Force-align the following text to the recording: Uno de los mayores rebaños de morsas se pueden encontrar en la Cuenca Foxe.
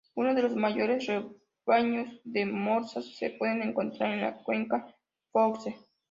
Uno 0.15 0.33
de 0.33 0.41
los 0.41 0.55
mayores 0.55 1.05
rebaños 1.05 2.21
de 2.23 2.47
morsas 2.47 3.05
se 3.15 3.29
pueden 3.29 3.61
encontrar 3.61 4.11
en 4.15 4.21
la 4.21 4.35
Cuenca 4.43 4.95
Foxe. 5.31 5.75